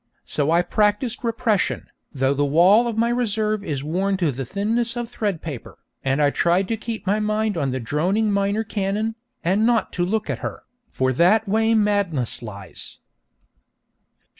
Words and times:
So 0.25 0.49
I 0.49 0.63
practised 0.63 1.23
repression, 1.23 1.85
though 2.11 2.33
the 2.33 2.43
wall 2.43 2.87
of 2.87 2.97
my 2.97 3.09
reserve 3.09 3.63
is 3.63 3.83
worn 3.83 4.17
to 4.17 4.31
the 4.31 4.45
thinness 4.45 4.95
of 4.97 5.07
thread 5.09 5.43
paper, 5.43 5.77
and 6.03 6.19
I 6.19 6.31
tried 6.31 6.67
to 6.69 6.75
keep 6.75 7.05
my 7.05 7.19
mind 7.19 7.55
on 7.55 7.69
the 7.69 7.79
droning 7.79 8.31
minor 8.31 8.63
canon, 8.63 9.13
and 9.43 9.63
not 9.63 9.93
to 9.93 10.03
look 10.03 10.27
at 10.27 10.39
her, 10.39 10.63
'for 10.89 11.13
that 11.13 11.47
way 11.47 11.75
madness 11.75 12.41
lies.' 12.41 12.97